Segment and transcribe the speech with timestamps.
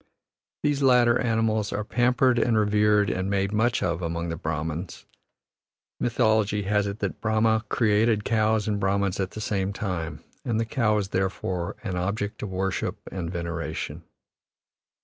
[0.63, 5.05] These latter animals are pampered and revered and made much of among the Brahmans;
[5.99, 10.65] mythology has it that Brahma created cows and Brahmans at the same time, and the
[10.65, 14.01] cow is therefore an object of worship and veneration.